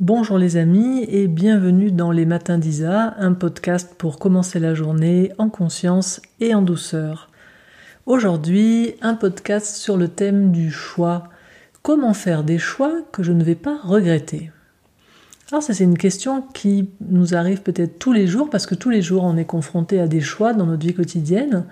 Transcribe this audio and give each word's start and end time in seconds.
Bonjour 0.00 0.38
les 0.38 0.56
amis 0.56 1.04
et 1.10 1.28
bienvenue 1.28 1.92
dans 1.92 2.10
les 2.10 2.24
Matins 2.24 2.56
d'Isa, 2.56 3.14
un 3.18 3.34
podcast 3.34 3.96
pour 3.98 4.18
commencer 4.18 4.58
la 4.58 4.72
journée 4.72 5.30
en 5.36 5.50
conscience 5.50 6.22
et 6.40 6.54
en 6.54 6.62
douceur. 6.62 7.28
Aujourd'hui, 8.06 8.94
un 9.02 9.12
podcast 9.12 9.76
sur 9.76 9.98
le 9.98 10.08
thème 10.08 10.52
du 10.52 10.70
choix. 10.70 11.24
Comment 11.82 12.14
faire 12.14 12.44
des 12.44 12.56
choix 12.56 12.94
que 13.12 13.22
je 13.22 13.32
ne 13.32 13.44
vais 13.44 13.54
pas 13.54 13.76
regretter? 13.84 14.50
Alors 15.52 15.62
ça 15.62 15.74
c'est 15.74 15.84
une 15.84 15.98
question 15.98 16.44
qui 16.54 16.88
nous 17.06 17.34
arrive 17.34 17.60
peut-être 17.60 17.98
tous 17.98 18.14
les 18.14 18.26
jours 18.26 18.48
parce 18.48 18.64
que 18.64 18.74
tous 18.74 18.88
les 18.88 19.02
jours 19.02 19.24
on 19.24 19.36
est 19.36 19.44
confronté 19.44 20.00
à 20.00 20.08
des 20.08 20.22
choix 20.22 20.54
dans 20.54 20.64
notre 20.64 20.86
vie 20.86 20.94
quotidienne. 20.94 21.66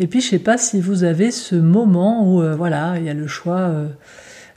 Et 0.00 0.08
puis 0.08 0.20
je 0.20 0.30
sais 0.30 0.40
pas 0.40 0.58
si 0.58 0.80
vous 0.80 1.04
avez 1.04 1.30
ce 1.30 1.54
moment 1.54 2.28
où 2.28 2.42
euh, 2.42 2.56
voilà 2.56 2.98
il 2.98 3.04
y 3.04 3.08
a 3.08 3.14
le 3.14 3.28
choix. 3.28 3.60
Euh, 3.60 3.88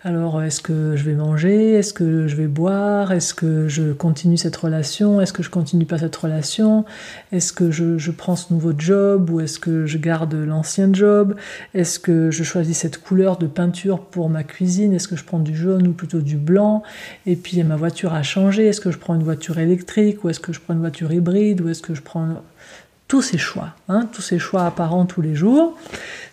alors, 0.03 0.41
est-ce 0.41 0.61
que 0.61 0.95
je 0.95 1.03
vais 1.03 1.13
manger 1.13 1.73
Est-ce 1.73 1.93
que 1.93 2.27
je 2.27 2.35
vais 2.35 2.47
boire 2.47 3.11
Est-ce 3.11 3.35
que 3.35 3.67
je 3.67 3.93
continue 3.93 4.35
cette 4.35 4.55
relation 4.55 5.21
Est-ce 5.21 5.31
que 5.31 5.43
je 5.43 5.51
continue 5.51 5.85
pas 5.85 5.99
cette 5.99 6.15
relation 6.15 6.85
Est-ce 7.31 7.53
que 7.53 7.69
je, 7.69 8.09
prends 8.09 8.35
ce 8.35 8.51
nouveau 8.51 8.73
job 8.75 9.29
ou 9.29 9.41
est-ce 9.41 9.59
que 9.59 9.85
je 9.85 9.99
garde 9.99 10.33
l'ancien 10.33 10.91
job 10.91 11.35
Est-ce 11.75 11.99
que 11.99 12.31
je 12.31 12.43
choisis 12.43 12.79
cette 12.79 12.99
couleur 12.99 13.37
de 13.37 13.45
peinture 13.45 13.99
pour 13.99 14.27
ma 14.27 14.43
cuisine 14.43 14.91
Est-ce 14.93 15.07
que 15.07 15.15
je 15.15 15.23
prends 15.23 15.39
du 15.39 15.55
jaune 15.55 15.87
ou 15.87 15.93
plutôt 15.93 16.21
du 16.21 16.37
blanc 16.37 16.81
Et 17.27 17.35
puis 17.35 17.61
ma 17.61 17.75
voiture 17.75 18.15
a 18.15 18.23
changé. 18.23 18.65
Est-ce 18.65 18.81
que 18.81 18.89
je 18.89 18.97
prends 18.97 19.13
une 19.13 19.23
voiture 19.23 19.59
électrique 19.59 20.23
ou 20.23 20.29
est-ce 20.29 20.39
que 20.39 20.51
je 20.51 20.59
prends 20.59 20.73
une 20.73 20.79
voiture 20.79 21.13
hybride 21.13 21.61
ou 21.61 21.69
est-ce 21.69 21.83
que 21.83 21.93
je 21.93 22.01
prends 22.01 22.41
tous 23.11 23.21
ces 23.21 23.37
choix, 23.37 23.75
hein, 23.89 24.07
tous 24.09 24.21
ces 24.21 24.39
choix 24.39 24.65
apparents 24.65 25.05
tous 25.05 25.21
les 25.21 25.35
jours. 25.35 25.77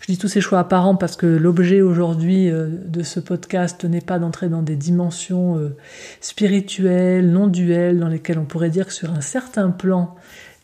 Je 0.00 0.12
dis 0.12 0.16
tous 0.16 0.28
ces 0.28 0.40
choix 0.40 0.60
apparents 0.60 0.94
parce 0.94 1.16
que 1.16 1.26
l'objet 1.26 1.80
aujourd'hui 1.80 2.48
euh, 2.48 2.68
de 2.68 3.02
ce 3.02 3.18
podcast 3.18 3.84
n'est 3.84 4.00
pas 4.00 4.20
d'entrer 4.20 4.48
dans 4.48 4.62
des 4.62 4.76
dimensions 4.76 5.58
euh, 5.58 5.76
spirituelles, 6.20 7.32
non 7.32 7.48
duelles, 7.48 7.98
dans 7.98 8.06
lesquelles 8.06 8.38
on 8.38 8.44
pourrait 8.44 8.70
dire 8.70 8.86
que 8.86 8.92
sur 8.92 9.10
un 9.10 9.20
certain 9.20 9.70
plan, 9.70 10.14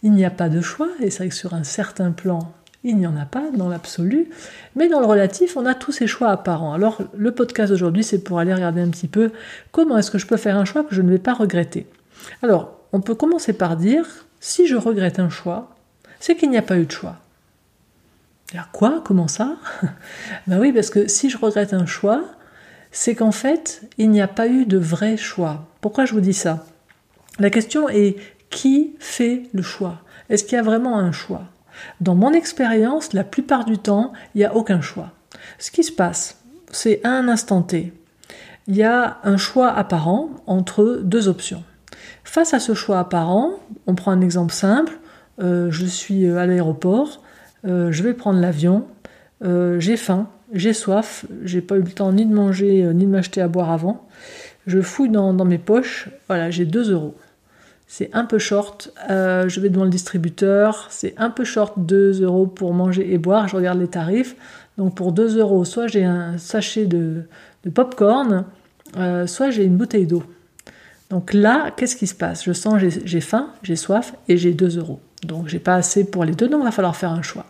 il 0.05 0.13
n'y 0.13 0.25
a 0.25 0.31
pas 0.31 0.49
de 0.49 0.61
choix, 0.61 0.87
et 1.01 1.11
c'est 1.11 1.19
vrai 1.19 1.31
que 1.31 1.35
sur 1.35 1.53
un 1.53 1.65
certain 1.65 2.13
plan, 2.13 2.53
il 2.85 2.97
n'y 2.97 3.09
en 3.09 3.17
a 3.17 3.27
pas 3.27 3.51
dans 3.53 3.69
l'absolu, 3.69 4.29
mais 4.77 4.89
dans 4.89 5.01
le 5.01 5.07
relatif, 5.07 5.57
on 5.57 5.67
a 5.67 5.75
tous 5.75 5.91
ces 5.91 6.07
choix 6.07 6.31
apparents. 6.31 6.75
Alors 6.75 7.03
le 7.17 7.33
podcast 7.33 7.73
aujourd'hui, 7.73 8.05
c'est 8.05 8.23
pour 8.23 8.39
aller 8.39 8.55
regarder 8.55 8.83
un 8.83 8.91
petit 8.91 9.09
peu 9.09 9.33
comment 9.73 9.99
est-ce 9.99 10.13
que 10.13 10.19
je 10.19 10.29
peux 10.29 10.37
faire 10.37 10.59
un 10.59 10.65
choix 10.65 10.85
que 10.85 10.95
je 10.95 11.03
ne 11.03 11.11
vais 11.11 11.19
pas 11.19 11.35
regretter. 11.35 11.89
Alors, 12.41 12.79
on 12.93 13.01
peut 13.01 13.17
commencer 13.17 13.53
par 13.53 13.77
dire, 13.77 14.07
si 14.39 14.69
je 14.69 14.77
regrette 14.77 15.19
un 15.19 15.29
choix, 15.29 15.74
c'est 16.25 16.37
qu'il 16.37 16.49
n'y 16.49 16.57
a 16.57 16.63
pas 16.63 16.79
eu 16.79 16.87
de 16.87 16.91
choix. 16.91 17.17
Alors 18.55 18.71
quoi? 18.71 19.03
Comment 19.05 19.29
ça? 19.29 19.57
Ben 20.47 20.59
oui, 20.59 20.73
parce 20.73 20.89
que 20.89 21.07
si 21.07 21.29
je 21.29 21.37
regrette 21.37 21.75
un 21.75 21.85
choix, 21.85 22.25
c'est 22.93 23.15
qu'en 23.15 23.31
fait, 23.31 23.83
il 23.99 24.09
n'y 24.09 24.23
a 24.23 24.27
pas 24.27 24.49
eu 24.49 24.65
de 24.65 24.79
vrai 24.79 25.19
choix. 25.19 25.67
Pourquoi 25.83 26.07
je 26.07 26.15
vous 26.15 26.23
dis 26.23 26.33
ça? 26.33 26.65
La 27.39 27.51
question 27.51 27.91
est 27.91 28.17
qui 28.49 28.97
fait 29.01 29.43
le 29.53 29.61
choix? 29.61 30.01
Est-ce 30.31 30.45
qu'il 30.45 30.57
y 30.57 30.59
a 30.59 30.63
vraiment 30.63 30.99
un 30.99 31.13
choix? 31.13 31.43
Dans 32.01 32.15
mon 32.15 32.33
expérience, 32.33 33.13
la 33.13 33.25
plupart 33.25 33.67
du 33.67 33.77
temps, 33.77 34.15
il 34.35 34.39
n'y 34.39 34.45
a 34.47 34.57
aucun 34.57 34.81
choix. 34.81 35.11
Ce 35.59 35.71
qui 35.71 35.85
se 35.85 35.93
passe, 35.93 36.41
c'est 36.71 37.05
à 37.05 37.11
un 37.11 37.29
instant 37.29 37.61
T, 37.61 37.93
il 38.67 38.77
y 38.77 38.83
a 38.83 39.19
un 39.25 39.37
choix 39.37 39.71
apparent 39.71 40.31
entre 40.47 41.03
deux 41.05 41.29
options. 41.29 41.65
Face 42.25 42.55
à 42.55 42.61
ce 42.61 42.73
choix 42.73 42.99
apparent, 42.99 43.51
on 43.87 43.95
prend 43.95 44.13
un 44.13 44.23
exemple 44.23 44.55
simple, 44.55 44.99
euh, 45.41 45.71
je 45.71 45.85
suis 45.85 46.27
euh, 46.27 46.39
à 46.39 46.47
l'aéroport, 46.47 47.23
euh, 47.67 47.91
je 47.91 48.03
vais 48.03 48.15
prendre 48.15 48.41
l'avion, 48.41 48.87
j'ai 49.79 49.99
faim, 49.99 50.29
j'ai 50.55 50.73
soif, 50.73 51.27
j'ai 51.43 51.61
pas 51.61 51.77
eu 51.77 51.83
le 51.83 51.91
temps 51.91 52.11
ni 52.13 52.25
de 52.25 52.33
manger 52.33 52.83
ni 52.95 53.05
de 53.05 53.11
m'acheter 53.11 53.43
à 53.43 53.49
boire 53.49 53.71
avant. 53.71 54.07
Je 54.67 54.81
fouille 54.81 55.11
dans, 55.11 55.35
mes 55.45 55.59
poches, 55.59 56.09
voilà, 56.29 56.51
j'ai 56.51 56.65
2 56.65 56.93
euros. 56.93 57.15
C'est 57.87 58.09
un 58.15 58.25
peu 58.25 58.39
short, 58.39 58.95
je 59.11 59.61
vais 59.61 59.69
devant 59.69 59.85
le 59.85 59.91
distributeur, 59.91 60.87
c'est 60.89 61.13
un 61.19 61.29
peu 61.29 61.45
short 61.45 61.75
2 61.77 62.23
euros 62.23 62.47
pour 62.47 62.73
manger 62.73 63.13
et 63.13 63.19
boire, 63.19 63.49
je 63.49 63.57
regarde 63.57 63.79
les 63.79 63.89
tarifs. 63.89 64.35
Donc 64.79 64.95
pour 64.95 65.13
2 65.13 65.39
euros, 65.39 65.67
soit 65.67 65.89
j'ai 65.89 66.05
un 66.05 66.39
sachet 66.39 66.87
de, 66.87 67.25
de 67.65 67.71
pop-corn, 67.71 68.47
soit 69.27 69.51
j'ai 69.51 69.65
une 69.65 69.77
bouteille 69.77 70.07
d'eau. 70.07 70.23
Donc 71.11 71.35
là, 71.35 71.71
qu'est-ce 71.77 71.97
qui 71.97 72.07
se 72.07 72.15
passe? 72.15 72.45
Je 72.45 72.53
sens 72.53 72.81
j'ai 72.81 73.21
faim, 73.21 73.51
j'ai 73.63 73.77
soif 73.77 74.15
et 74.29 74.39
j'ai 74.39 74.55
2 74.55 74.79
euros. 74.79 75.01
Donc 75.25 75.49
j'ai 75.49 75.59
pas 75.59 75.75
assez 75.75 76.05
pour 76.05 76.25
les 76.25 76.35
deux, 76.35 76.49
donc 76.49 76.61
il 76.61 76.65
va 76.65 76.71
falloir 76.71 76.97
faire 76.97 77.11
un 77.11 77.23
choix. 77.23 77.47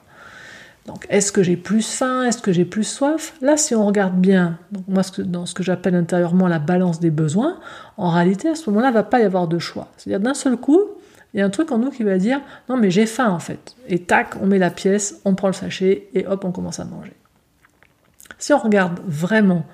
Donc 0.86 1.06
est-ce 1.08 1.32
que 1.32 1.42
j'ai 1.42 1.56
plus 1.56 1.86
faim? 1.86 2.24
Est-ce 2.24 2.42
que 2.42 2.52
j'ai 2.52 2.64
plus 2.64 2.84
soif? 2.84 3.34
Là, 3.40 3.56
si 3.56 3.74
on 3.74 3.86
regarde 3.86 4.14
bien, 4.20 4.58
moi 4.86 5.02
dans 5.18 5.46
ce 5.46 5.54
que 5.54 5.62
j'appelle 5.62 5.94
intérieurement 5.94 6.46
la 6.46 6.58
balance 6.58 7.00
des 7.00 7.10
besoins, 7.10 7.58
en 7.96 8.10
réalité 8.10 8.48
à 8.48 8.54
ce 8.54 8.68
moment-là, 8.70 8.88
il 8.90 8.94
va 8.94 9.02
pas 9.02 9.20
y 9.20 9.24
avoir 9.24 9.48
de 9.48 9.58
choix. 9.58 9.88
C'est-à-dire 9.96 10.20
d'un 10.20 10.34
seul 10.34 10.56
coup, 10.56 10.80
il 11.32 11.40
y 11.40 11.42
a 11.42 11.46
un 11.46 11.50
truc 11.50 11.72
en 11.72 11.78
nous 11.78 11.90
qui 11.90 12.02
va 12.02 12.18
dire 12.18 12.40
non 12.68 12.76
mais 12.76 12.90
j'ai 12.90 13.06
faim 13.06 13.30
en 13.30 13.38
fait. 13.38 13.76
Et 13.88 14.00
tac, 14.00 14.34
on 14.42 14.46
met 14.46 14.58
la 14.58 14.70
pièce, 14.70 15.20
on 15.24 15.34
prend 15.34 15.48
le 15.48 15.54
sachet 15.54 16.08
et 16.14 16.26
hop, 16.26 16.44
on 16.44 16.52
commence 16.52 16.80
à 16.80 16.84
manger. 16.84 17.14
Si 18.38 18.52
on 18.52 18.58
regarde 18.58 19.00
vraiment, 19.06 19.64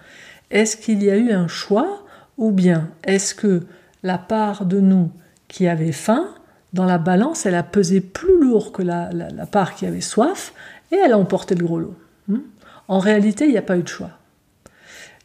est-ce 0.50 0.76
qu'il 0.76 1.02
y 1.02 1.10
a 1.10 1.16
eu 1.16 1.32
un 1.32 1.48
choix 1.48 2.04
ou 2.38 2.52
bien 2.52 2.88
est-ce 3.04 3.34
que 3.34 3.62
la 4.02 4.16
part 4.16 4.64
de 4.64 4.80
nous 4.80 5.10
qui 5.48 5.66
avait 5.66 5.92
faim 5.92 6.28
dans 6.72 6.84
la 6.84 6.98
balance, 6.98 7.46
elle 7.46 7.54
a 7.54 7.62
pesé 7.62 8.00
plus 8.00 8.40
lourd 8.40 8.72
que 8.72 8.82
la, 8.82 9.10
part 9.50 9.74
qui 9.74 9.86
avait 9.86 10.00
soif 10.00 10.52
et 10.92 10.96
elle 10.96 11.12
a 11.12 11.18
emporté 11.18 11.54
le 11.54 11.64
gros 11.64 11.78
lot. 11.78 11.94
Hmm? 12.28 12.40
En 12.88 12.98
réalité, 12.98 13.44
il 13.44 13.50
n'y 13.50 13.58
a 13.58 13.62
pas 13.62 13.76
eu 13.76 13.82
de 13.82 13.88
choix. 13.88 14.10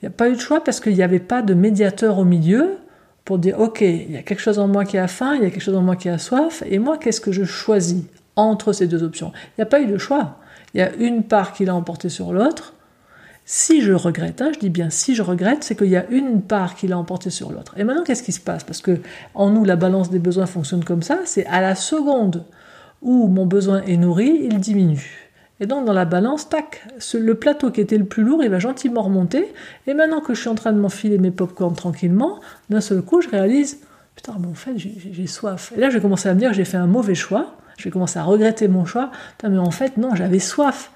Il 0.01 0.05
n'y 0.05 0.07
a 0.07 0.11
pas 0.11 0.29
eu 0.29 0.33
de 0.33 0.39
choix 0.39 0.63
parce 0.63 0.79
qu'il 0.79 0.93
n'y 0.93 1.03
avait 1.03 1.19
pas 1.19 1.41
de 1.41 1.53
médiateur 1.53 2.19
au 2.19 2.25
milieu 2.25 2.77
pour 3.23 3.39
dire 3.39 3.59
ok, 3.59 3.81
il 3.81 4.11
y 4.11 4.17
a 4.17 4.21
quelque 4.21 4.39
chose 4.39 4.59
en 4.59 4.67
moi 4.67 4.85
qui 4.85 4.97
a 4.97 5.07
faim, 5.07 5.35
il 5.35 5.43
y 5.43 5.45
a 5.45 5.49
quelque 5.49 5.63
chose 5.63 5.75
en 5.75 5.81
moi 5.81 5.95
qui 5.95 6.09
a 6.09 6.19
soif, 6.19 6.63
et 6.67 6.77
moi, 6.77 6.97
qu'est-ce 6.97 7.21
que 7.21 7.31
je 7.31 7.43
choisis 7.43 8.03
entre 8.35 8.71
ces 8.71 8.87
deux 8.87 9.01
options? 9.01 9.31
Il 9.33 9.61
n'y 9.61 9.63
a 9.63 9.65
pas 9.65 9.81
eu 9.81 9.87
de 9.87 9.97
choix. 9.97 10.37
Il 10.73 10.79
y 10.79 10.83
a 10.83 10.93
une 10.95 11.23
part 11.23 11.53
qui 11.53 11.65
l'a 11.65 11.73
emporté 11.73 12.09
sur 12.09 12.33
l'autre, 12.33 12.73
si 13.45 13.81
je 13.81 13.93
regrette, 13.93 14.41
hein, 14.41 14.51
je 14.53 14.59
dis 14.59 14.69
bien 14.69 14.89
si 14.89 15.13
je 15.13 15.21
regrette, 15.21 15.63
c'est 15.63 15.75
qu'il 15.75 15.89
y 15.89 15.95
a 15.95 16.05
une 16.09 16.41
part 16.41 16.75
qui 16.75 16.87
l'a 16.87 16.97
emporté 16.97 17.29
sur 17.29 17.51
l'autre. 17.51 17.75
Et 17.77 17.83
maintenant, 17.83 18.03
qu'est-ce 18.03 18.23
qui 18.23 18.31
se 18.31 18.39
passe? 18.39 18.63
Parce 18.63 18.81
que 18.81 18.99
en 19.35 19.51
nous, 19.51 19.63
la 19.63 19.75
balance 19.75 20.09
des 20.09 20.19
besoins 20.19 20.47
fonctionne 20.47 20.83
comme 20.83 21.03
ça, 21.03 21.19
c'est 21.25 21.45
à 21.45 21.61
la 21.61 21.75
seconde 21.75 22.43
où 23.03 23.27
mon 23.27 23.45
besoin 23.45 23.83
est 23.83 23.97
nourri, 23.97 24.47
il 24.49 24.59
diminue. 24.59 25.31
Et 25.59 25.67
donc 25.67 25.85
dans 25.85 25.93
la 25.93 26.05
balance, 26.05 26.49
tac, 26.49 26.85
le 27.13 27.35
plateau 27.35 27.71
qui 27.71 27.79
était 27.79 27.97
le 27.97 28.05
plus 28.05 28.23
lourd, 28.23 28.43
il 28.43 28.49
va 28.49 28.59
gentiment 28.59 29.03
remonter. 29.03 29.53
Et 29.85 29.93
maintenant 29.93 30.21
que 30.21 30.33
je 30.33 30.41
suis 30.41 30.49
en 30.49 30.55
train 30.55 30.73
de 30.73 30.79
m'enfiler 30.79 31.19
mes 31.19 31.31
pop-corn 31.31 31.75
tranquillement, 31.75 32.41
d'un 32.69 32.81
seul 32.81 33.03
coup, 33.03 33.21
je 33.21 33.29
réalise, 33.29 33.79
putain, 34.15 34.35
mais 34.39 34.47
en 34.47 34.55
fait, 34.55 34.73
j'ai 34.75 35.27
soif. 35.27 35.71
Et 35.77 35.79
là, 35.79 35.89
je 35.89 35.95
vais 35.95 36.01
commencer 36.01 36.27
à 36.27 36.33
me 36.33 36.39
dire 36.39 36.51
j'ai 36.51 36.65
fait 36.65 36.77
un 36.77 36.87
mauvais 36.87 37.15
choix. 37.15 37.55
Je 37.77 37.83
vais 37.83 37.91
commencer 37.91 38.17
à 38.17 38.23
regretter 38.23 38.67
mon 38.67 38.85
choix. 38.85 39.11
Putain, 39.37 39.49
mais 39.49 39.59
en 39.59 39.71
fait, 39.71 39.97
non, 39.97 40.15
j'avais 40.15 40.39
soif 40.39 40.91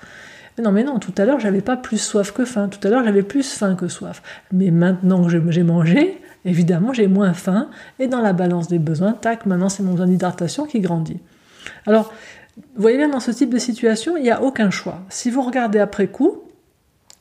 non, 0.62 0.72
mais 0.72 0.84
non, 0.84 1.00
tout 1.00 1.14
à 1.18 1.26
l'heure, 1.26 1.40
j'avais 1.40 1.62
pas 1.62 1.78
plus 1.78 1.98
soif 1.98 2.32
que 2.32 2.46
faim. 2.46 2.70
Tout 2.70 2.86
à 2.88 2.92
l'heure, 2.92 3.04
j'avais 3.04 3.24
plus 3.24 3.52
faim 3.52 3.76
que 3.76 3.88
soif. 3.88 4.22
Mais 4.52 4.72
maintenant 4.72 5.24
que 5.26 5.52
j'ai 5.52 5.64
mangé, 5.64 6.22
évidemment, 6.46 6.94
j'ai 6.94 7.08
moins 7.08 7.34
faim. 7.34 7.70
Et 8.00 8.08
dans 8.08 8.22
la 8.22 8.34
balance 8.34 8.68
des 8.68 8.80
besoins, 8.80 9.14
tac, 9.14 9.46
maintenant, 9.46 9.70
c'est 9.70 9.84
mon 9.84 9.92
besoin 9.92 10.08
d'hydratation 10.08 10.66
qui 10.66 10.80
grandit. 10.80 11.20
Alors, 11.86 12.14
vous 12.58 12.82
voyez 12.82 12.98
bien, 12.98 13.10
dans 13.10 13.20
ce 13.20 13.32
type 13.32 13.54
de 13.54 13.60
situation, 13.60 14.18
il 14.18 14.24
n'y 14.24 14.32
a 14.32 14.42
aucun 14.42 14.70
choix. 14.70 15.02
Si 15.10 15.30
vous 15.30 15.42
regardez 15.42 15.80
après 15.80 16.08
coup, 16.08 16.44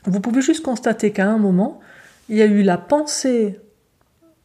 vous 0.04 0.20
pouvez 0.20 0.40
juste 0.40 0.64
constater 0.64 1.12
qu'à 1.12 1.26
un 1.26 1.38
moment, 1.38 1.80
il 2.28 2.36
y 2.36 2.42
a 2.42 2.46
eu 2.46 2.62
la 2.62 2.78
pensée 2.78 3.60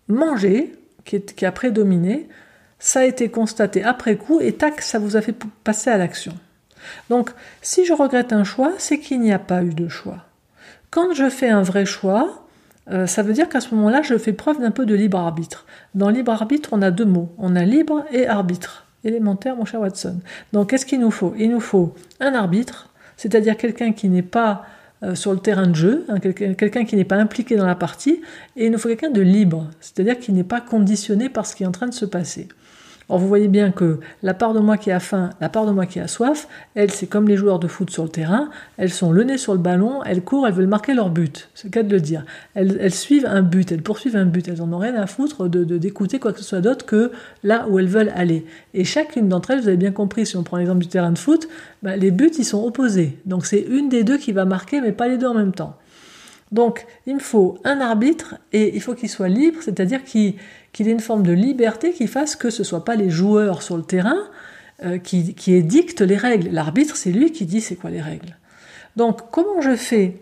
manger 0.08 0.74
qui, 1.06 1.22
qui 1.22 1.46
a 1.46 1.52
prédominé, 1.52 2.28
ça 2.80 3.02
a 3.02 3.06
été 3.06 3.30
constaté 3.30 3.84
après 3.84 4.18
coup, 4.18 4.40
et 4.42 4.53
tac, 4.53 4.82
ça 4.82 5.00
vous 5.00 5.16
a 5.16 5.22
fait 5.22 5.36
passer 5.64 5.90
à 5.90 5.98
l'action. 5.98 6.34
Donc, 7.10 7.32
si 7.62 7.86
je 7.86 7.94
regrette 7.94 8.34
un 8.34 8.44
choix, 8.44 8.74
c'est 8.78 9.00
qu'il 9.00 9.20
n'y 9.20 9.34
a 9.34 9.40
pas 9.40 9.64
eu 9.64 9.74
de 9.74 9.88
choix. 9.88 10.26
Quand 10.90 11.14
je 11.14 11.30
fais 11.30 11.50
un 11.50 11.62
vrai 11.62 11.86
choix, 11.86 12.46
euh, 12.92 13.08
ça 13.08 13.24
veut 13.24 13.34
dire 13.34 13.50
qu'à 13.50 13.62
ce 13.62 13.74
moment-là, 13.76 14.02
je 14.02 14.18
fais 14.18 14.34
preuve 14.34 14.60
d'un 14.60 14.72
peu 14.72 14.86
de 14.86 14.96
libre 14.96 15.18
arbitre. 15.18 15.66
Dans 15.96 16.10
libre 16.10 16.32
arbitre, 16.32 16.70
on 16.72 16.82
a 16.82 16.92
deux 16.92 17.06
mots. 17.06 17.34
On 17.38 17.56
a 17.56 17.64
libre 17.64 18.06
et 18.12 18.28
arbitre. 18.28 18.85
Élémentaire, 19.03 19.56
mon 19.56 19.66
cher 19.66 19.82
Watson. 19.82 20.20
Donc, 20.53 20.70
qu'est-ce 20.70 20.85
qu'il 20.85 21.00
nous 21.00 21.12
faut? 21.12 21.34
Il 21.38 21.52
nous 21.52 21.59
faut 21.59 21.94
un 22.20 22.34
arbitre, 22.34 22.90
c'est-à-dire 23.18 23.58
quelqu'un 23.58 23.91
qui 23.91 24.08
n'est 24.08 24.22
pas 24.22 24.66
euh, 25.03 25.16
sur 25.16 25.34
le 25.34 25.40
terrain 25.40 25.68
de 25.68 25.76
jeu, 25.76 26.06
hein, 26.08 26.20
quelqu'un 26.20 26.86
qui 26.86 26.96
n'est 26.96 27.03
pas 27.03 27.18
impliqué 27.18 27.58
dans 27.58 27.66
la 27.66 27.76
partie, 27.76 28.22
et 28.56 28.68
il 28.68 28.72
nous 28.72 28.78
faut 28.78 28.88
quelqu'un 28.88 29.09
de 29.09 29.20
libre, 29.20 29.68
c'est-à-dire 29.82 30.18
qui 30.18 30.32
n'est 30.32 30.46
pas 30.46 30.62
conditionné 30.62 31.28
par 31.28 31.46
ce 31.46 31.56
qui 31.56 31.64
est 31.64 31.66
en 31.66 31.74
train 31.74 31.88
de 31.88 31.94
se 31.94 32.06
passer. 32.06 32.47
Or, 33.09 33.20
vous 33.20 33.28
voyez 33.28 33.47
bien 33.47 33.72
que 33.72 34.00
la 34.22 34.34
part 34.34 34.53
de 34.53 34.59
moi 34.59 34.78
qui 34.78 34.91
a 34.91 35.00
faim, 35.00 35.32
la 35.41 35.50
part 35.50 35.66
de 35.66 35.72
moi 35.72 35.85
qui 35.85 36.00
a 36.00 36.08
soif, 36.08 36.47
elles, 36.76 36.91
c'est 36.91 37.08
comme 37.08 37.28
les 37.28 37.35
joueurs 37.35 37.59
de 37.59 37.67
foot 37.67 37.90
sur 37.90 38.03
le 38.03 38.09
terrain, 38.09 38.50
elles 38.78 38.91
sont 38.91 39.11
le 39.11 39.23
nez 39.23 39.38
sur 39.38 39.53
le 39.53 39.59
ballon, 39.59 40.03
elles 40.03 40.22
courent, 40.22 40.47
elles 40.47 40.53
veulent 40.53 40.67
marquer 40.67 40.94
leur 40.94 41.09
but. 41.09 41.50
C'est 41.53 41.66
le 41.66 41.72
cas 41.72 41.84
de 41.84 41.91
le 41.91 42.00
dire. 42.00 42.26
Elles, 42.55 42.94
suivent 42.94 43.26
un 43.26 43.41
but, 43.41 43.72
elles 43.72 43.82
poursuivent 43.82 44.16
un 44.16 44.26
but. 44.26 44.47
Elles 44.47 44.59
n'en 44.59 44.72
ont 44.73 44.78
rien 44.78 44.96
à 44.96 45.08
foutre 45.08 45.50
de, 45.50 45.64
d'écouter 45.64 46.20
quoi 46.20 46.34
que 46.34 46.40
ce 46.40 46.46
soit 46.46 46.61
d'autre 46.61 46.85
que 46.85 47.11
là 47.44 47.67
où 47.70 47.79
elles 47.79 47.88
veulent 47.88 48.11
aller. 48.16 48.46
Et 48.73 48.85
chacune 48.85 49.28
d'entre 49.28 49.52
elles, 49.52 49.61
vous 49.61 49.67
avez 49.67 49.78
bien 49.78 49.91
compris, 49.91 50.26
si 50.26 50.38
on 50.38 50.44
prend 50.44 50.58
l'exemple 50.58 50.79
du 50.79 50.88
terrain 50.88 51.11
de 51.11 51.17
foot, 51.17 51.47
bah, 51.82 51.96
les 51.96 52.11
buts, 52.11 52.32
ils 52.38 52.46
sont 52.46 52.64
opposés. 52.64 53.17
Donc 53.26 53.46
c'est 53.46 53.61
une 53.61 53.90
des 53.90 54.03
deux 54.03 54.17
qui 54.17 54.32
va 54.32 54.46
marquer, 54.46 54.82
mais 54.82 54.91
pas 54.91 55.08
les 55.08 55.17
deux 55.17 55.28
en 55.28 55.34
même 55.34 55.53
temps. 55.53 55.78
Donc, 56.53 56.85
il 57.05 57.16
me 57.16 57.20
faut 57.20 57.58
un 57.66 57.82
arbitre 57.82 58.35
et 58.53 58.73
il 58.76 58.82
faut 58.82 58.94
qu'il 58.94 59.09
soit 59.09 59.28
libre, 59.28 59.59
c'est-à-dire 59.61 60.03
qu'il 60.03 60.35
ait 60.79 60.84
une 60.84 61.00
forme 61.00 61.23
de 61.23 61.34
liberté 61.34 61.91
qui 61.91 62.08
fasse 62.08 62.35
que 62.35 62.50
ce 62.50 62.61
ne 62.61 62.66
soit 62.66 62.85
pas 62.85 62.96
les 62.96 63.09
joueurs 63.09 63.61
sur 63.61 63.76
le 63.76 63.84
terrain 63.84 64.20
euh, 64.85 64.97
qui, 65.00 65.34
qui 65.34 65.53
édictent 65.53 66.02
les 66.02 66.16
règles. 66.16 66.50
L'arbitre, 66.52 66.96
c'est 66.96 67.11
lui 67.11 67.32
qui 67.32 67.46
dit 67.46 67.59
c'est 67.59 67.76
quoi 67.76 67.90
les 67.90 68.02
règles. 68.02 68.38
Donc, 68.96 69.32
comment 69.32 69.61
je 69.61 69.76
fais 69.76 70.17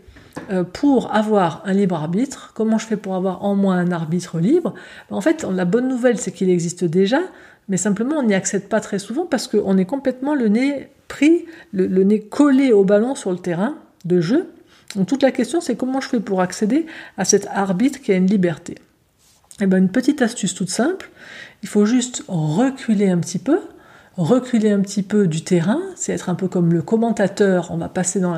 euh, 0.50 0.64
pour 0.64 1.14
avoir 1.14 1.62
un 1.66 1.74
libre 1.74 1.96
arbitre? 1.96 2.52
Comment 2.56 2.78
je 2.78 2.86
fais 2.86 2.98
pour 2.98 3.16
avoir 3.16 3.44
en 3.44 3.56
moi 3.56 3.76
un 3.76 3.92
arbitre 3.92 4.40
libre? 4.40 4.74
En 5.10 5.22
fait, 5.22 5.44
la 5.44 5.66
bonne 5.66 5.88
nouvelle, 5.88 6.18
c'est 6.18 6.32
qu'il 6.32 6.50
existe 6.50 6.86
déjà, 6.86 7.20
mais 7.68 7.78
simplement 7.78 8.18
on 8.18 8.24
n'y 8.24 8.34
accède 8.34 8.70
pas 8.70 8.80
très 8.80 9.00
souvent 9.00 9.26
parce 9.26 9.48
qu'on 9.48 9.78
est 9.78 9.86
complètement 9.86 10.36
le 10.36 10.48
nez 10.48 10.90
pris, 11.08 11.46
le, 11.74 12.04
nez 12.04 12.22
collé 12.22 12.72
au 12.72 12.86
ballon 12.86 13.16
sur 13.16 13.32
le 13.32 13.38
terrain 13.38 13.76
de 14.06 14.22
jeu. 14.22 14.50
Donc 14.96 15.08
toute 15.08 15.24
la 15.24 15.32
question 15.32 15.62
c'est 15.62 15.76
comment 15.76 16.02
je 16.02 16.10
fais 16.10 16.20
pour 16.20 16.42
accéder 16.42 16.86
à 17.18 17.26
cet 17.26 17.48
arbitre 17.48 18.02
qui 18.02 18.12
a 18.12 18.16
une 18.16 18.28
liberté. 18.28 18.74
Et 18.74 19.66
eh 19.66 19.68
bien 19.68 19.78
une 19.78 19.90
petite 19.90 20.22
astuce 20.22 20.56
toute 20.56 20.70
simple, 20.70 21.12
il 21.62 21.70
faut 21.70 21.86
juste 21.86 22.24
reculer 22.28 23.10
un 23.10 23.20
petit 23.20 23.38
peu, 23.38 23.60
reculer 24.18 24.72
un 24.72 24.82
petit 24.82 25.04
peu 25.04 25.28
du 25.28 25.44
terrain, 25.44 25.80
c'est 25.96 26.14
être 26.14 26.30
un 26.30 26.36
peu 26.36 26.48
comme 26.48 26.74
le 26.74 26.82
commentateur, 26.82 27.72
on 27.72 27.78
va 27.78 27.88
passer 27.88 28.20
dans 28.20 28.34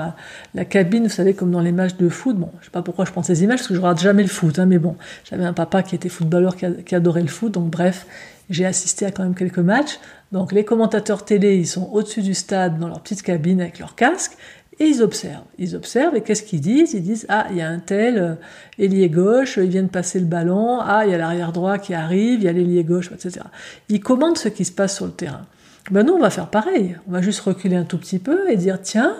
la, 0.53 0.65
cabine, 0.65 1.03
vous 1.03 1.09
savez, 1.09 1.33
comme 1.33 1.51
dans 1.51 1.61
les 1.61 1.71
matchs 1.71 1.95
de 1.95 2.09
foot. 2.09 2.37
Bon, 2.37 2.49
je 2.59 2.65
sais 2.65 2.71
pas 2.71 2.81
pourquoi 2.81 3.05
je 3.05 3.11
prends 3.11 3.23
ces 3.23 3.43
images, 3.43 3.59
parce 3.59 3.67
que 3.67 3.73
je 3.73 3.79
regarde 3.79 3.99
jamais 3.99 4.23
le 4.23 4.29
foot, 4.29 4.59
hein, 4.59 4.65
mais 4.65 4.77
bon, 4.77 4.95
j'avais 5.23 5.45
un 5.45 5.53
papa 5.53 5.81
qui 5.83 5.95
était 5.95 6.09
footballeur, 6.09 6.55
qui, 6.55 6.95
adorait 6.95 7.21
le 7.21 7.27
foot, 7.27 7.53
donc 7.53 7.69
bref, 7.69 8.05
j'ai 8.49 8.65
assisté 8.65 9.05
à 9.05 9.11
quand 9.11 9.23
même 9.23 9.35
quelques 9.35 9.59
matchs. 9.59 9.99
Donc 10.31 10.51
les 10.51 10.65
commentateurs 10.65 11.25
télé, 11.25 11.57
ils 11.57 11.67
sont 11.67 11.89
au-dessus 11.91 12.21
du 12.21 12.33
stade 12.33 12.79
dans 12.79 12.87
leur 12.87 13.01
petite 13.01 13.23
cabine 13.23 13.61
avec 13.61 13.79
leur 13.79 13.95
casque 13.95 14.33
et 14.83 14.87
ils 14.87 15.01
observent. 15.01 15.45
Ils 15.57 15.75
observent 15.75 16.15
et 16.15 16.21
qu'est-ce 16.21 16.43
qu'ils 16.43 16.61
disent? 16.61 16.93
Ils 16.93 17.03
disent 17.03 17.25
ah 17.29 17.47
il 17.51 17.57
y 17.57 17.61
a 17.61 17.69
un 17.69 17.79
tel 17.79 18.17
euh, 18.17 18.35
ailier 18.77 19.09
gauche, 19.09 19.57
il 19.57 19.69
vient 19.69 19.83
de 19.83 19.87
passer 19.87 20.19
le 20.19 20.25
ballon, 20.25 20.79
ah 20.81 21.05
il 21.05 21.11
y 21.11 21.13
a 21.13 21.17
l'arrière 21.17 21.51
droit 21.51 21.77
qui 21.77 21.93
arrive, 21.93 22.39
il 22.39 22.43
y 22.43 22.47
a 22.47 22.51
l'ailier 22.51 22.83
gauche, 22.83 23.09
etc. 23.11 23.45
Ils 23.89 24.01
commandent 24.01 24.37
ce 24.37 24.49
qui 24.49 24.65
se 24.65 24.71
passe 24.71 24.95
sur 24.95 25.05
le 25.05 25.11
terrain. 25.11 25.45
Ben 25.91 26.05
nous 26.05 26.13
on 26.13 26.19
va 26.19 26.29
faire 26.29 26.49
pareil. 26.49 26.97
On 27.07 27.11
va 27.11 27.21
juste 27.21 27.39
reculer 27.41 27.75
un 27.75 27.83
tout 27.83 27.97
petit 27.97 28.19
peu 28.19 28.49
et 28.49 28.57
dire 28.57 28.81
tiens 28.81 29.15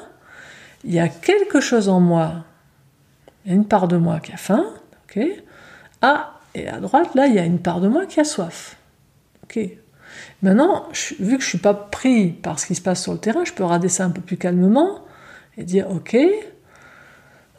il 0.83 0.93
y 0.93 0.99
a 0.99 1.07
quelque 1.07 1.61
chose 1.61 1.87
en 1.87 2.01
moi, 2.01 2.43
il 3.45 3.51
y 3.51 3.53
a 3.53 3.55
une 3.55 3.65
part 3.65 3.87
de 3.87 3.95
moi 3.95 4.19
qui 4.19 4.33
a 4.33 4.37
faim, 4.37 4.65
ok? 5.05 5.23
Ah 6.01 6.33
et 6.55 6.67
à 6.67 6.79
droite 6.79 7.15
là 7.15 7.27
il 7.27 7.35
y 7.35 7.39
a 7.39 7.45
une 7.45 7.59
part 7.59 7.79
de 7.79 7.87
moi 7.87 8.05
qui 8.05 8.19
a 8.19 8.25
soif. 8.25 8.75
Ok? 9.43 9.59
Maintenant, 10.41 10.87
vu 11.19 11.37
que 11.37 11.43
je 11.43 11.49
suis 11.49 11.57
pas 11.57 11.73
pris 11.73 12.27
par 12.27 12.59
ce 12.59 12.65
qui 12.65 12.75
se 12.75 12.81
passe 12.81 13.01
sur 13.01 13.13
le 13.13 13.17
terrain, 13.17 13.45
je 13.45 13.53
peux 13.53 13.63
regarder 13.63 13.89
ça 13.89 14.03
un 14.03 14.09
peu 14.09 14.21
plus 14.21 14.37
calmement 14.37 14.99
et 15.57 15.63
dire 15.63 15.89
ok, 15.89 16.17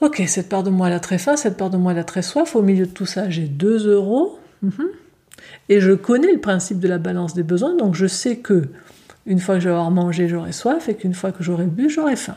ok, 0.01 0.23
cette 0.27 0.49
part 0.49 0.63
de 0.63 0.71
moi 0.71 0.89
elle 0.89 0.95
a 0.95 1.01
très 1.01 1.19
faim, 1.19 1.37
cette 1.37 1.57
part 1.57 1.71
de 1.71 1.77
moi 1.77 1.93
elle 1.93 1.99
a 1.99 2.05
très 2.05 2.23
soif. 2.23 2.57
Au 2.57 2.63
milieu 2.63 2.87
de 2.87 2.91
tout 2.93 3.07
ça, 3.07 3.31
j'ai 3.31 3.47
2 3.47 3.89
euros. 3.89 4.39
Mhm. 4.63 4.89
Et 5.69 5.81
je 5.81 5.93
connais 5.93 6.33
le 6.33 6.41
principe 6.41 6.79
de 6.79 6.89
la 6.89 6.99
balance 6.99 7.35
des 7.35 7.43
besoins, 7.43 7.77
donc 7.77 7.95
je 7.95 8.07
sais 8.07 8.37
que 8.37 8.69
une 9.27 9.39
fois 9.39 9.59
que 9.59 9.67
avoir 9.67 9.91
mangé, 9.91 10.29
j'aurai 10.29 10.53
soif, 10.53 10.89
et 10.89 10.95
qu'une 10.95 11.15
fois 11.15 11.33
que 11.33 11.43
j'aurai 11.43 11.67
bu, 11.67 11.89
j'aurai 11.89 12.17
faim. 12.17 12.37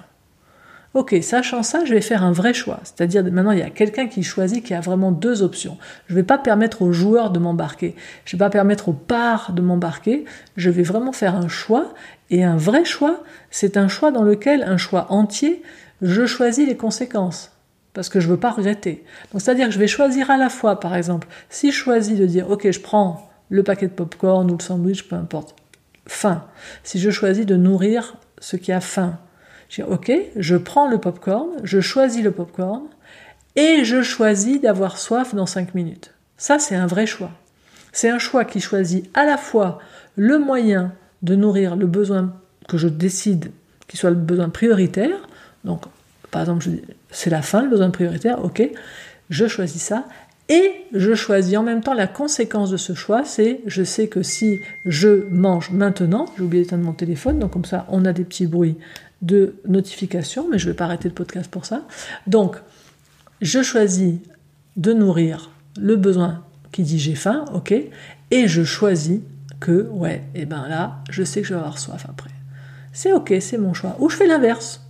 Ok, 0.98 1.16
sachant 1.22 1.62
ça, 1.62 1.86
je 1.86 1.94
vais 1.94 2.02
faire 2.02 2.24
un 2.24 2.32
vrai 2.32 2.56
choix. 2.56 2.80
C'est-à-dire, 2.84 3.24
maintenant, 3.24 3.52
il 3.52 3.60
y 3.60 3.62
a 3.62 3.70
quelqu'un 3.70 4.08
qui 4.08 4.24
choisit, 4.24 4.66
qui 4.66 4.74
a 4.74 4.82
vraiment 4.82 5.12
deux 5.12 5.44
options. 5.44 5.78
Je 6.08 6.14
ne 6.14 6.18
vais 6.18 6.24
pas 6.24 6.40
permettre 6.40 6.82
aux 6.82 6.92
joueurs 6.92 7.30
de 7.30 7.38
m'embarquer. 7.38 7.96
Je 8.26 8.36
ne 8.36 8.40
vais 8.40 8.46
pas 8.46 8.50
permettre 8.50 8.90
aux 8.90 8.94
parts 8.94 9.54
de 9.54 9.62
m'embarquer. 9.62 10.26
Je 10.56 10.72
vais 10.72 10.82
vraiment 10.82 11.12
faire 11.12 11.36
un 11.36 11.50
choix. 11.50 11.94
Et 12.32 12.44
un 12.44 12.58
vrai 12.58 12.84
choix, 12.84 13.22
c'est 13.52 13.78
un 13.78 13.88
choix 13.88 14.10
dans 14.10 14.24
lequel, 14.24 14.64
un 14.64 14.78
choix 14.78 15.06
entier, 15.12 15.62
je 16.02 16.26
choisis 16.26 16.68
les 16.68 16.76
conséquences. 16.76 17.52
Parce 17.94 18.10
que 18.10 18.20
je 18.20 18.26
ne 18.26 18.32
veux 18.32 18.40
pas 18.40 18.50
regretter. 18.50 19.04
Donc, 19.32 19.42
c'est-à-dire 19.42 19.68
que 19.68 19.74
je 19.76 19.80
vais 19.80 19.86
choisir 19.86 20.32
à 20.32 20.38
la 20.38 20.50
fois, 20.50 20.80
par 20.80 20.96
exemple, 20.96 21.28
si 21.52 21.72
je 21.72 21.78
choisis 21.78 22.18
de 22.18 22.26
dire, 22.26 22.50
ok, 22.50 22.72
je 22.72 22.80
prends 22.80 23.30
le 23.50 23.62
paquet 23.62 23.86
de 23.86 23.94
popcorn 23.94 24.50
ou 24.50 24.58
le 24.58 24.64
sandwich, 24.64 25.08
peu 25.08 25.16
importe, 25.16 25.54
faim. 26.08 26.44
Si 26.84 27.00
je 27.00 27.12
choisis 27.12 27.46
de 27.46 27.56
nourrir 27.56 28.18
ce 28.40 28.56
qui 28.56 28.72
a 28.72 28.82
faim, 28.82 29.20
je 29.70 29.82
dis, 29.82 29.90
ok, 29.90 30.12
je 30.36 30.56
prends 30.56 30.88
le 30.88 30.98
popcorn, 30.98 31.50
je 31.64 31.80
choisis 31.80 32.24
le 32.24 32.32
popcorn, 32.32 32.84
et 33.56 33.84
je 33.84 34.02
choisis 34.02 34.62
d'avoir 34.62 34.98
soif 34.98 35.34
dans 35.34 35.46
5 35.46 35.74
minutes. 35.76 36.14
Ça, 36.38 36.60
c'est 36.60 36.76
un 36.76 36.88
vrai 36.88 37.06
choix. 37.06 37.32
C'est 37.92 38.10
un 38.10 38.20
choix 38.20 38.46
qui 38.46 38.60
choisit 38.60 39.10
à 39.16 39.26
la 39.26 39.38
fois 39.38 39.80
le 40.16 40.38
moyen 40.38 40.94
de 41.24 41.36
nourrir 41.36 41.76
le 41.76 41.88
besoin 41.88 42.34
que 42.68 42.78
je 42.78 42.88
décide 42.88 43.52
qui 43.88 43.98
soit 43.98 44.10
le 44.10 44.16
besoin 44.16 44.50
prioritaire. 44.50 45.18
Donc, 45.64 45.84
par 46.30 46.42
exemple, 46.42 46.68
c'est 47.10 47.30
la 47.30 47.42
faim, 47.42 47.64
le 47.64 47.70
besoin 47.70 47.90
prioritaire, 47.90 48.44
ok, 48.44 48.70
je 49.30 49.48
choisis 49.48 49.82
ça. 49.82 50.06
Et 50.50 50.86
je 50.94 51.14
choisis 51.14 51.58
en 51.58 51.64
même 51.64 51.82
temps 51.82 51.94
la 51.94 52.08
conséquence 52.08 52.70
de 52.70 52.78
ce 52.78 52.94
choix, 52.94 53.26
c'est 53.26 53.60
je 53.66 53.84
sais 53.84 54.08
que 54.08 54.24
si 54.24 54.62
je 54.86 55.26
mange 55.30 55.72
maintenant, 55.72 56.26
j'ai 56.38 56.44
oublié 56.44 56.64
d'éteindre 56.64 56.86
mon 56.86 56.94
téléphone, 56.94 57.40
donc 57.40 57.52
comme 57.52 57.66
ça 57.66 57.86
on 57.90 58.06
a 58.06 58.14
des 58.14 58.24
petits 58.24 58.48
bruits 58.48 58.78
de 59.22 59.56
notification, 59.68 60.48
mais 60.50 60.60
je 60.60 60.68
ne 60.68 60.72
vais 60.72 60.76
pas 60.76 60.86
arrêter 60.86 61.08
le 61.08 61.14
podcast 61.14 61.50
pour 61.50 61.66
ça. 61.66 61.84
Donc, 62.28 62.58
je 63.42 63.62
choisis 63.62 64.16
de 64.76 64.94
nourrir 64.94 65.52
le 65.80 65.96
besoin 65.96 66.44
qui 66.72 66.84
dit 66.84 67.00
j'ai 67.00 67.16
faim, 67.16 67.46
ok, 67.54 67.74
et 68.32 68.48
je 68.48 68.64
choisis 68.64 69.22
que, 69.60 69.88
ouais, 69.90 70.24
et 70.36 70.42
eh 70.42 70.46
ben 70.46 70.68
là, 70.68 71.00
je 71.10 71.24
sais 71.24 71.42
que 71.42 71.48
je 71.48 71.54
vais 71.54 71.60
avoir 71.60 71.80
soif 71.80 72.06
après. 72.08 72.30
C'est 72.94 73.14
ok, 73.14 73.34
c'est 73.40 73.58
mon 73.58 73.74
choix. 73.74 73.96
Ou 74.00 74.10
je 74.10 74.16
fais 74.16 74.28
l'inverse. 74.28 74.82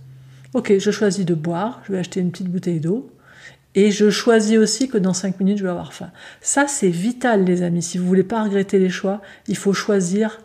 Ok, 0.54 0.72
je 0.78 0.90
choisis 0.90 1.24
de 1.24 1.34
boire, 1.34 1.80
je 1.86 1.92
vais 1.92 1.98
acheter 1.98 2.20
une 2.20 2.30
petite 2.30 2.48
bouteille 2.48 2.80
d'eau, 2.80 3.10
et 3.74 3.90
je 3.90 4.10
choisis 4.10 4.56
aussi 4.58 4.88
que 4.88 4.98
dans 4.98 5.12
5 5.12 5.38
minutes, 5.40 5.58
je 5.58 5.62
vais 5.62 5.70
avoir 5.70 5.92
faim. 5.92 6.10
Ça, 6.40 6.66
c'est 6.66 6.88
vital, 6.88 7.44
les 7.44 7.62
amis. 7.62 7.82
Si 7.82 7.98
vous 7.98 8.06
voulez 8.06 8.24
pas 8.24 8.42
regretter 8.42 8.78
les 8.78 8.88
choix, 8.88 9.20
il 9.46 9.56
faut 9.56 9.74
choisir 9.74 10.40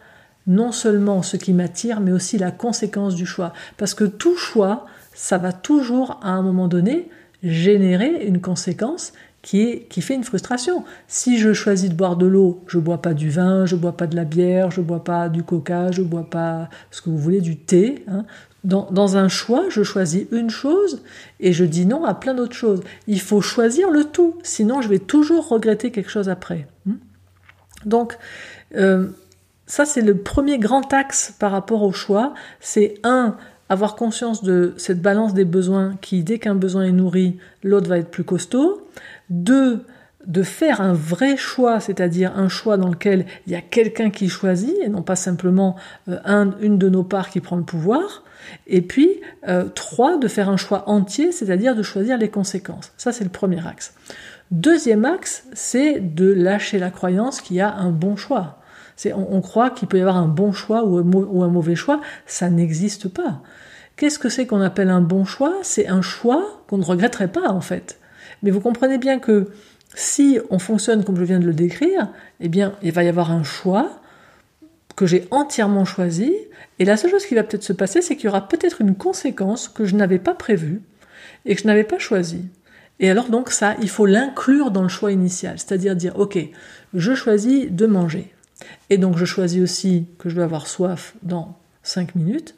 non 0.47 0.71
seulement 0.71 1.21
ce 1.21 1.37
qui 1.37 1.53
m'attire, 1.53 1.99
mais 1.99 2.11
aussi 2.11 2.37
la 2.37 2.51
conséquence 2.51 3.15
du 3.15 3.25
choix. 3.25 3.53
Parce 3.77 3.93
que 3.93 4.03
tout 4.03 4.35
choix, 4.35 4.85
ça 5.13 5.37
va 5.37 5.53
toujours, 5.53 6.19
à 6.21 6.31
un 6.31 6.41
moment 6.41 6.67
donné, 6.67 7.09
générer 7.43 8.25
une 8.25 8.41
conséquence 8.41 9.13
qui, 9.41 9.61
est, 9.61 9.87
qui 9.89 10.01
fait 10.01 10.15
une 10.15 10.23
frustration. 10.23 10.85
Si 11.07 11.37
je 11.37 11.53
choisis 11.53 11.89
de 11.89 11.95
boire 11.95 12.15
de 12.15 12.25
l'eau, 12.25 12.63
je 12.67 12.79
bois 12.79 13.01
pas 13.01 13.13
du 13.13 13.29
vin, 13.29 13.65
je 13.65 13.75
bois 13.75 13.95
pas 13.95 14.07
de 14.07 14.15
la 14.15 14.23
bière, 14.23 14.71
je 14.71 14.81
bois 14.81 15.03
pas 15.03 15.29
du 15.29 15.43
coca, 15.43 15.91
je 15.91 16.01
bois 16.01 16.29
pas 16.29 16.69
ce 16.91 17.01
que 17.01 17.09
vous 17.09 17.17
voulez, 17.17 17.41
du 17.41 17.57
thé. 17.57 18.03
Hein. 18.07 18.25
Dans, 18.63 18.89
dans, 18.91 19.17
un 19.17 19.27
choix, 19.27 19.65
je 19.69 19.83
choisis 19.83 20.25
une 20.31 20.49
chose 20.49 21.03
et 21.41 21.51
je 21.51 21.65
dis 21.65 21.85
non 21.85 22.05
à 22.05 22.13
plein 22.13 22.33
d'autres 22.33 22.55
choses. 22.55 22.81
Il 23.07 23.19
faut 23.19 23.41
choisir 23.41 23.91
le 23.91 24.05
tout, 24.05 24.35
sinon 24.41 24.81
je 24.81 24.87
vais 24.87 24.99
toujours 24.99 25.49
regretter 25.49 25.91
quelque 25.91 26.09
chose 26.09 26.29
après. 26.29 26.65
Hein. 26.89 26.93
Donc, 27.85 28.17
euh, 28.75 29.09
ça, 29.65 29.85
c'est 29.85 30.01
le 30.01 30.17
premier 30.17 30.59
grand 30.59 30.91
axe 30.93 31.33
par 31.39 31.51
rapport 31.51 31.83
au 31.83 31.91
choix. 31.91 32.33
C'est 32.59 32.95
un, 33.03 33.37
avoir 33.69 33.95
conscience 33.95 34.43
de 34.43 34.73
cette 34.77 35.01
balance 35.01 35.33
des 35.33 35.45
besoins 35.45 35.95
qui, 36.01 36.23
dès 36.23 36.39
qu'un 36.39 36.55
besoin 36.55 36.83
est 36.83 36.91
nourri, 36.91 37.37
l'autre 37.63 37.87
va 37.87 37.97
être 37.97 38.11
plus 38.11 38.23
costaud. 38.25 38.87
Deux, 39.29 39.85
de 40.25 40.43
faire 40.43 40.81
un 40.81 40.93
vrai 40.93 41.37
choix, 41.37 41.79
c'est-à-dire 41.79 42.37
un 42.37 42.47
choix 42.47 42.77
dans 42.77 42.89
lequel 42.89 43.25
il 43.45 43.53
y 43.53 43.55
a 43.55 43.61
quelqu'un 43.61 44.09
qui 44.09 44.29
choisit 44.29 44.75
et 44.81 44.89
non 44.89 45.01
pas 45.01 45.15
simplement 45.15 45.75
euh, 46.07 46.17
un, 46.25 46.57
une 46.61 46.77
de 46.77 46.89
nos 46.89 47.03
parts 47.03 47.29
qui 47.29 47.41
prend 47.41 47.57
le 47.57 47.63
pouvoir. 47.63 48.23
Et 48.67 48.81
puis, 48.81 49.09
euh, 49.47 49.65
trois, 49.73 50.17
de 50.17 50.27
faire 50.27 50.49
un 50.49 50.57
choix 50.57 50.89
entier, 50.89 51.31
c'est-à-dire 51.31 51.75
de 51.75 51.83
choisir 51.83 52.17
les 52.17 52.29
conséquences. 52.29 52.91
Ça, 52.97 53.11
c'est 53.11 53.23
le 53.23 53.29
premier 53.29 53.65
axe. 53.65 53.93
Deuxième 54.51 55.05
axe, 55.05 55.45
c'est 55.53 55.99
de 55.99 56.31
lâcher 56.31 56.79
la 56.79 56.91
croyance 56.91 57.41
qu'il 57.41 57.55
y 57.55 57.61
a 57.61 57.73
un 57.73 57.89
bon 57.89 58.15
choix. 58.15 58.59
On, 59.15 59.41
croit 59.41 59.69
qu'il 59.69 59.87
peut 59.87 59.97
y 59.97 60.01
avoir 60.01 60.17
un 60.17 60.27
bon 60.27 60.51
choix 60.51 60.83
ou 60.83 60.97
un, 61.43 61.47
mauvais 61.47 61.75
choix. 61.75 62.01
Ça 62.25 62.49
n'existe 62.49 63.07
pas. 63.07 63.41
Qu'est-ce 63.95 64.19
que 64.19 64.29
c'est 64.29 64.47
qu'on 64.47 64.61
appelle 64.61 64.89
un 64.89 65.01
bon 65.01 65.25
choix? 65.25 65.55
C'est 65.61 65.87
un 65.87 66.01
choix 66.01 66.63
qu'on 66.67 66.77
ne 66.77 66.83
regretterait 66.83 67.31
pas 67.31 67.49
en 67.49 67.61
fait. 67.61 67.99
Mais 68.41 68.51
vous 68.51 68.59
comprenez 68.59 68.97
bien 68.97 69.19
que 69.19 69.49
si 69.95 70.39
on 70.49 70.59
fonctionne 70.59 71.03
comme 71.03 71.17
je 71.17 71.23
viens 71.23 71.39
de 71.39 71.45
le 71.45 71.53
décrire, 71.53 72.09
eh 72.39 72.49
bien, 72.49 72.73
il 72.81 72.91
va 72.91 73.03
y 73.03 73.07
avoir 73.07 73.31
un 73.31 73.43
choix 73.43 73.99
que 74.95 75.05
j'ai 75.05 75.27
entièrement 75.31 75.85
choisi, 75.85 76.33
et 76.79 76.85
la 76.85 76.97
seule 76.97 77.11
chose 77.11 77.25
qui 77.25 77.35
va 77.35 77.43
peut-être 77.43 77.63
se 77.63 77.73
passer, 77.73 78.01
c'est 78.01 78.15
qu'il 78.15 78.25
y 78.25 78.29
aura 78.29 78.47
peut-être 78.47 78.81
une 78.81 78.95
conséquence 78.95 79.67
que 79.67 79.85
je 79.85 79.95
n'avais 79.95 80.19
pas 80.19 80.35
prévue 80.35 80.81
et 81.45 81.55
que 81.55 81.61
je 81.61 81.67
n'avais 81.67 81.83
pas 81.83 81.99
choisie. 81.99 82.45
Et 82.99 83.09
alors 83.09 83.29
donc 83.29 83.49
ça, 83.49 83.75
il 83.81 83.89
faut 83.89 84.05
l'inclure 84.05 84.71
dans 84.71 84.83
le 84.83 84.89
choix 84.89 85.11
initial, 85.11 85.57
c'est-à-dire 85.57 85.95
dire, 85.95 86.17
ok, 86.17 86.37
je 86.93 87.15
choisis 87.15 87.69
de 87.69 87.85
manger. 87.85 88.32
Et 88.89 88.97
donc 88.97 89.17
je 89.17 89.25
choisis 89.25 89.61
aussi 89.61 90.05
que 90.17 90.29
je 90.29 90.35
dois 90.35 90.45
avoir 90.45 90.67
soif 90.67 91.15
dans 91.23 91.57
5 91.83 92.15
minutes. 92.15 92.55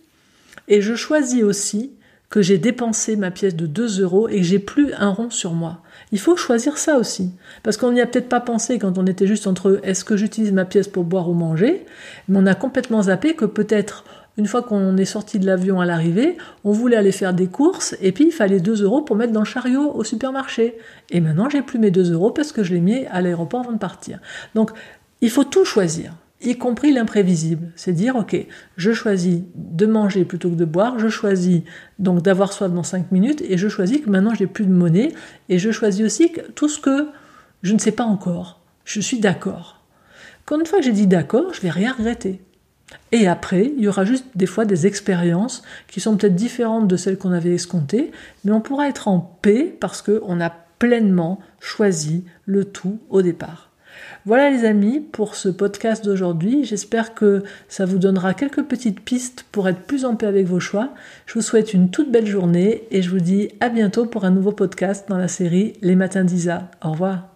Et 0.67 0.81
je 0.81 0.95
choisis 0.95 1.43
aussi 1.43 1.91
que 2.29 2.41
j'ai 2.41 2.57
dépensé 2.57 3.15
ma 3.15 3.31
pièce 3.31 3.55
de 3.55 3.67
2 3.67 4.01
euros 4.01 4.27
et 4.27 4.37
que 4.37 4.43
j'ai 4.43 4.59
plus 4.59 4.93
un 4.93 5.09
rond 5.09 5.29
sur 5.29 5.53
moi. 5.53 5.81
Il 6.11 6.19
faut 6.19 6.35
choisir 6.35 6.77
ça 6.77 6.97
aussi. 6.97 7.31
Parce 7.63 7.77
qu'on 7.77 7.91
n'y 7.91 8.01
a 8.01 8.07
peut-être 8.07 8.29
pas 8.29 8.39
pensé 8.39 8.79
quand 8.79 8.97
on 8.97 9.05
était 9.05 9.27
juste 9.27 9.47
entre 9.47 9.79
est-ce 9.83 10.03
que 10.03 10.17
j'utilise 10.17 10.51
ma 10.51 10.65
pièce 10.65 10.87
pour 10.87 11.03
boire 11.03 11.29
ou 11.29 11.33
manger, 11.33 11.85
mais 12.27 12.39
on 12.39 12.45
a 12.45 12.55
complètement 12.55 13.03
zappé 13.03 13.35
que 13.35 13.45
peut-être 13.45 14.03
une 14.37 14.47
fois 14.47 14.61
qu'on 14.63 14.97
est 14.97 15.05
sorti 15.05 15.39
de 15.39 15.45
l'avion 15.45 15.79
à 15.79 15.85
l'arrivée, 15.85 16.37
on 16.65 16.71
voulait 16.71 16.97
aller 16.97 17.13
faire 17.13 17.33
des 17.33 17.47
courses 17.47 17.95
et 18.01 18.11
puis 18.11 18.25
il 18.25 18.31
fallait 18.31 18.59
2 18.59 18.83
euros 18.83 19.01
pour 19.01 19.15
mettre 19.15 19.31
dans 19.31 19.39
le 19.41 19.45
chariot 19.45 19.93
au 19.93 20.03
supermarché. 20.03 20.75
Et 21.09 21.21
maintenant, 21.21 21.49
j'ai 21.49 21.61
plus 21.61 21.79
mes 21.79 21.91
2 21.91 22.11
euros 22.11 22.31
parce 22.31 22.51
que 22.51 22.63
je 22.63 22.73
l'ai 22.73 22.81
mis 22.81 23.05
à 23.05 23.21
l'aéroport 23.21 23.61
avant 23.61 23.71
de 23.71 23.77
partir. 23.77 24.19
Donc, 24.53 24.71
il 25.21 25.29
faut 25.29 25.43
tout 25.43 25.65
choisir 25.65 26.13
y 26.41 26.57
compris 26.57 26.91
l'imprévisible. 26.91 27.71
C'est 27.75 27.93
dire, 27.93 28.15
ok, 28.15 28.35
je 28.77 28.91
choisis 28.93 29.41
de 29.55 29.85
manger 29.85 30.25
plutôt 30.25 30.49
que 30.49 30.55
de 30.55 30.65
boire, 30.65 30.99
je 30.99 31.07
choisis 31.07 31.61
donc 31.99 32.21
d'avoir 32.21 32.53
soif 32.53 32.71
dans 32.71 32.83
5 32.83 33.11
minutes, 33.11 33.41
et 33.41 33.57
je 33.57 33.67
choisis 33.67 34.01
que 34.01 34.09
maintenant 34.09 34.33
j'ai 34.33 34.47
plus 34.47 34.65
de 34.65 34.73
monnaie, 34.73 35.13
et 35.49 35.59
je 35.59 35.71
choisis 35.71 36.05
aussi 36.05 36.31
tout 36.55 36.69
ce 36.69 36.79
que 36.79 37.07
je 37.61 37.73
ne 37.73 37.79
sais 37.79 37.91
pas 37.91 38.03
encore, 38.03 38.61
je 38.83 38.99
suis 38.99 39.19
d'accord. 39.19 39.81
Quand 40.45 40.59
une 40.59 40.65
fois 40.65 40.79
que 40.79 40.85
j'ai 40.85 40.91
dit 40.91 41.07
d'accord, 41.07 41.53
je 41.53 41.61
vais 41.61 41.71
rien 41.71 41.93
regretter. 41.93 42.41
Et 43.11 43.27
après, 43.27 43.73
il 43.75 43.83
y 43.83 43.87
aura 43.87 44.05
juste 44.05 44.25
des 44.35 44.45
fois 44.45 44.65
des 44.65 44.85
expériences 44.85 45.63
qui 45.87 45.99
sont 45.99 46.15
peut-être 46.15 46.35
différentes 46.35 46.87
de 46.87 46.97
celles 46.97 47.17
qu'on 47.17 47.31
avait 47.31 47.55
escomptées, 47.55 48.11
mais 48.43 48.51
on 48.51 48.61
pourra 48.61 48.87
être 48.87 49.07
en 49.07 49.19
paix 49.41 49.75
parce 49.79 50.03
qu'on 50.03 50.39
a 50.39 50.51
pleinement 50.77 51.39
choisi 51.59 52.25
le 52.45 52.65
tout 52.65 52.99
au 53.09 53.23
départ. 53.23 53.71
Voilà 54.25 54.49
les 54.49 54.65
amis 54.65 54.99
pour 54.99 55.35
ce 55.35 55.49
podcast 55.49 56.03
d'aujourd'hui. 56.03 56.63
J'espère 56.63 57.13
que 57.13 57.43
ça 57.67 57.85
vous 57.85 57.97
donnera 57.97 58.33
quelques 58.33 58.63
petites 58.63 58.99
pistes 58.99 59.45
pour 59.51 59.69
être 59.69 59.81
plus 59.81 60.05
en 60.05 60.15
paix 60.15 60.27
avec 60.27 60.47
vos 60.47 60.59
choix. 60.59 60.89
Je 61.25 61.35
vous 61.35 61.41
souhaite 61.41 61.73
une 61.73 61.89
toute 61.89 62.11
belle 62.11 62.27
journée 62.27 62.83
et 62.91 63.01
je 63.01 63.09
vous 63.09 63.19
dis 63.19 63.49
à 63.59 63.69
bientôt 63.69 64.05
pour 64.05 64.25
un 64.25 64.31
nouveau 64.31 64.51
podcast 64.51 65.07
dans 65.09 65.17
la 65.17 65.27
série 65.27 65.73
Les 65.81 65.95
Matins 65.95 66.23
d'Isa. 66.23 66.69
Au 66.83 66.91
revoir. 66.91 67.34